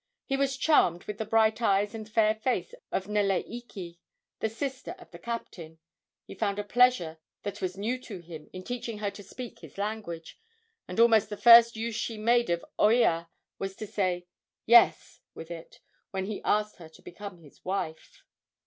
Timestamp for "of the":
4.97-5.19